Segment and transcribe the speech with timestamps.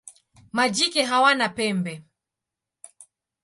[0.55, 1.93] Majike hawana pembe.